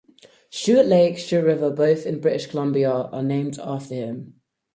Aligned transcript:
Stuart 0.49 0.87
Lake 0.87 1.11
and 1.13 1.21
Stuart 1.21 1.43
River, 1.45 1.69
both 1.69 2.07
in 2.07 2.21
British 2.21 2.47
Columbia 2.47 2.89
are 2.91 3.21
named 3.21 3.59
after 3.59 3.93
him. 3.93 4.33